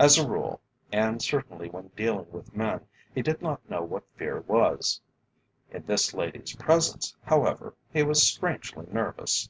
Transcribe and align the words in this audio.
As 0.00 0.18
a 0.18 0.28
rule, 0.28 0.60
and 0.90 1.22
certainly 1.22 1.68
when 1.70 1.92
dealing 1.94 2.28
with 2.32 2.56
men, 2.56 2.88
he 3.14 3.22
did 3.22 3.40
not 3.40 3.70
know 3.70 3.82
what 3.84 4.02
fear 4.16 4.40
was. 4.40 5.00
In 5.70 5.86
this 5.86 6.12
lady's 6.12 6.56
presence, 6.56 7.14
however, 7.22 7.74
he 7.92 8.02
was 8.02 8.20
strangely 8.20 8.86
nervous. 8.90 9.48